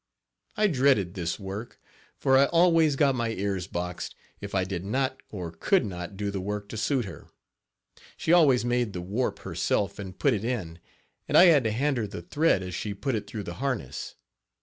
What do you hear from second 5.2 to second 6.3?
or could not